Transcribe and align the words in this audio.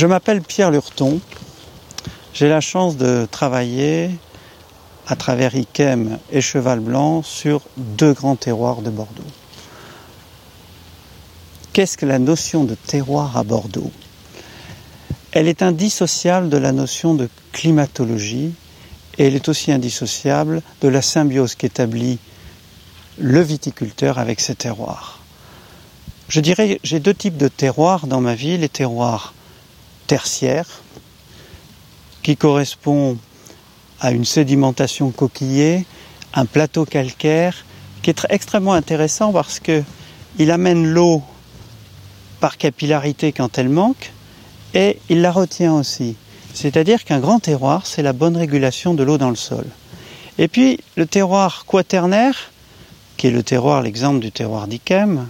Je 0.00 0.06
m'appelle 0.06 0.40
Pierre 0.40 0.70
Lurton. 0.70 1.20
J'ai 2.32 2.48
la 2.48 2.62
chance 2.62 2.96
de 2.96 3.28
travailler 3.30 4.08
à 5.06 5.14
travers 5.14 5.54
Iquem 5.54 6.18
et 6.32 6.40
Cheval 6.40 6.80
Blanc 6.80 7.22
sur 7.22 7.60
deux 7.76 8.14
grands 8.14 8.34
terroirs 8.34 8.80
de 8.80 8.88
Bordeaux. 8.88 9.30
Qu'est-ce 11.74 11.98
que 11.98 12.06
la 12.06 12.18
notion 12.18 12.64
de 12.64 12.76
terroir 12.76 13.36
à 13.36 13.44
Bordeaux? 13.44 13.90
Elle 15.32 15.48
est 15.48 15.60
indissociable 15.60 16.48
de 16.48 16.56
la 16.56 16.72
notion 16.72 17.12
de 17.12 17.28
climatologie 17.52 18.54
et 19.18 19.26
elle 19.26 19.34
est 19.34 19.50
aussi 19.50 19.70
indissociable 19.70 20.62
de 20.80 20.88
la 20.88 21.02
symbiose 21.02 21.56
qu'établit 21.56 22.18
le 23.18 23.42
viticulteur 23.42 24.18
avec 24.18 24.40
ses 24.40 24.54
terroirs. 24.54 25.20
Je 26.30 26.40
dirais, 26.40 26.80
j'ai 26.84 27.00
deux 27.00 27.12
types 27.12 27.36
de 27.36 27.48
terroirs 27.48 28.06
dans 28.06 28.22
ma 28.22 28.34
vie, 28.34 28.56
les 28.56 28.70
terroirs 28.70 29.34
tertiaires, 30.10 30.82
qui 32.24 32.36
correspondent 32.36 33.18
à 34.00 34.10
une 34.10 34.24
sédimentation 34.24 35.12
coquillée, 35.12 35.86
un 36.34 36.46
plateau 36.46 36.84
calcaire, 36.84 37.64
qui 38.02 38.10
est 38.10 38.26
extrêmement 38.28 38.72
intéressant 38.72 39.32
parce 39.32 39.60
que 39.60 39.84
il 40.40 40.50
amène 40.50 40.84
l'eau 40.84 41.22
par 42.40 42.58
capillarité 42.58 43.30
quand 43.30 43.56
elle 43.56 43.68
manque 43.68 44.10
et 44.74 44.98
il 45.08 45.20
la 45.20 45.30
retient 45.30 45.74
aussi. 45.74 46.16
C'est-à-dire 46.54 47.04
qu'un 47.04 47.20
grand 47.20 47.38
terroir, 47.38 47.86
c'est 47.86 48.02
la 48.02 48.12
bonne 48.12 48.36
régulation 48.36 48.94
de 48.94 49.04
l'eau 49.04 49.16
dans 49.16 49.30
le 49.30 49.36
sol. 49.36 49.66
Et 50.38 50.48
puis 50.48 50.80
le 50.96 51.06
terroir 51.06 51.66
quaternaire, 51.66 52.50
qui 53.16 53.28
est 53.28 53.30
le 53.30 53.44
terroir, 53.44 53.80
l'exemple 53.80 54.18
du 54.18 54.32
terroir 54.32 54.66
d'Iquem, 54.66 55.28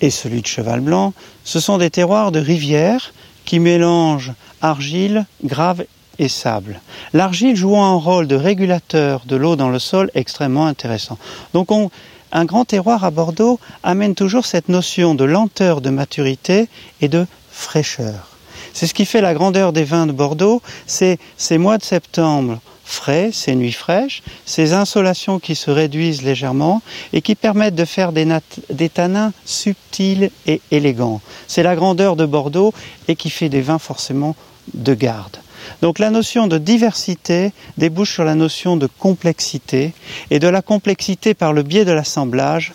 et 0.00 0.10
celui 0.10 0.42
de 0.42 0.46
Cheval 0.46 0.78
Blanc, 0.78 1.12
ce 1.42 1.58
sont 1.58 1.76
des 1.76 1.90
terroirs 1.90 2.30
de 2.30 2.38
rivière 2.38 3.12
qui 3.50 3.58
mélangent 3.58 4.32
argile, 4.62 5.26
grave 5.42 5.84
et 6.20 6.28
sable. 6.28 6.80
L'argile 7.12 7.56
jouant 7.56 7.84
un 7.84 7.96
rôle 7.96 8.28
de 8.28 8.36
régulateur 8.36 9.24
de 9.26 9.34
l'eau 9.34 9.56
dans 9.56 9.70
le 9.70 9.80
sol 9.80 10.08
extrêmement 10.14 10.68
intéressant. 10.68 11.18
Donc 11.52 11.72
on, 11.72 11.90
un 12.30 12.44
grand 12.44 12.64
terroir 12.64 13.04
à 13.04 13.10
Bordeaux 13.10 13.58
amène 13.82 14.14
toujours 14.14 14.46
cette 14.46 14.68
notion 14.68 15.16
de 15.16 15.24
lenteur 15.24 15.80
de 15.80 15.90
maturité 15.90 16.68
et 17.00 17.08
de 17.08 17.26
fraîcheur. 17.50 18.28
C'est 18.72 18.86
ce 18.86 18.94
qui 18.94 19.04
fait 19.04 19.20
la 19.20 19.34
grandeur 19.34 19.72
des 19.72 19.82
vins 19.82 20.06
de 20.06 20.12
Bordeaux, 20.12 20.62
c'est 20.86 21.18
ces 21.36 21.58
mois 21.58 21.78
de 21.78 21.82
septembre 21.82 22.60
frais, 22.90 23.30
ces 23.32 23.54
nuits 23.54 23.72
fraîches, 23.72 24.22
ces 24.46 24.72
insolations 24.72 25.38
qui 25.38 25.54
se 25.54 25.70
réduisent 25.70 26.22
légèrement 26.22 26.82
et 27.12 27.22
qui 27.22 27.34
permettent 27.34 27.74
de 27.74 27.84
faire 27.84 28.12
des, 28.12 28.26
des 28.70 28.88
tanins 28.88 29.32
subtils 29.44 30.30
et 30.46 30.60
élégants. 30.70 31.20
C'est 31.46 31.62
la 31.62 31.76
grandeur 31.76 32.16
de 32.16 32.26
Bordeaux 32.26 32.72
et 33.08 33.16
qui 33.16 33.30
fait 33.30 33.48
des 33.48 33.60
vins 33.60 33.78
forcément 33.78 34.36
de 34.74 34.94
garde. 34.94 35.38
Donc 35.82 35.98
la 35.98 36.10
notion 36.10 36.46
de 36.46 36.58
diversité 36.58 37.52
débouche 37.78 38.12
sur 38.12 38.24
la 38.24 38.34
notion 38.34 38.76
de 38.76 38.86
complexité 38.86 39.92
et 40.30 40.38
de 40.38 40.48
la 40.48 40.62
complexité 40.62 41.34
par 41.34 41.52
le 41.52 41.62
biais 41.62 41.84
de 41.84 41.92
l'assemblage, 41.92 42.72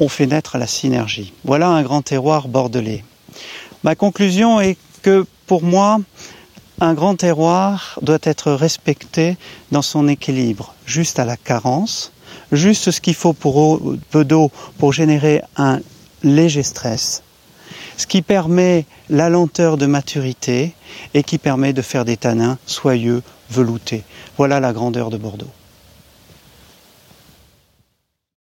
on 0.00 0.08
fait 0.08 0.26
naître 0.26 0.58
la 0.58 0.66
synergie. 0.66 1.32
Voilà 1.44 1.68
un 1.68 1.82
grand 1.82 2.02
terroir 2.02 2.48
bordelais. 2.48 3.04
Ma 3.84 3.94
conclusion 3.94 4.60
est 4.60 4.76
que 5.02 5.26
pour 5.46 5.62
moi, 5.62 6.00
un 6.80 6.94
grand 6.94 7.14
terroir 7.14 7.98
doit 8.02 8.18
être 8.22 8.52
respecté 8.52 9.36
dans 9.70 9.82
son 9.82 10.08
équilibre, 10.08 10.74
juste 10.86 11.18
à 11.18 11.24
la 11.26 11.36
carence, 11.36 12.12
juste 12.52 12.90
ce 12.90 13.00
qu'il 13.00 13.14
faut 13.14 13.34
pour 13.34 13.80
peu 14.10 14.24
d'eau 14.24 14.50
pour 14.78 14.92
générer 14.92 15.42
un 15.56 15.80
léger 16.22 16.62
stress, 16.62 17.22
ce 17.96 18.06
qui 18.06 18.22
permet 18.22 18.86
la 19.10 19.28
lenteur 19.28 19.76
de 19.76 19.86
maturité 19.86 20.74
et 21.12 21.22
qui 21.22 21.38
permet 21.38 21.72
de 21.72 21.82
faire 21.82 22.04
des 22.04 22.16
tanins 22.16 22.58
soyeux, 22.66 23.22
veloutés. 23.50 24.04
Voilà 24.38 24.60
la 24.60 24.72
grandeur 24.72 25.10
de 25.10 25.18
Bordeaux. 25.18 25.50